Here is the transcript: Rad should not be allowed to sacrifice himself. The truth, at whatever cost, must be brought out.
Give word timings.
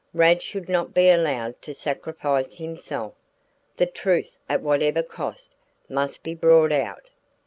Rad 0.15 0.41
should 0.41 0.67
not 0.67 0.95
be 0.95 1.11
allowed 1.11 1.61
to 1.61 1.75
sacrifice 1.75 2.55
himself. 2.55 3.13
The 3.77 3.85
truth, 3.85 4.35
at 4.49 4.63
whatever 4.63 5.03
cost, 5.03 5.55
must 5.87 6.23
be 6.23 6.33
brought 6.33 6.71
out. 6.71 7.11